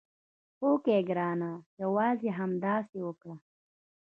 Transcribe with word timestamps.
هوکې 0.61 0.97
ګرانه 1.09 1.51
یوازې 1.81 2.29
همداسې 2.39 2.97
وکړه. 3.07 3.35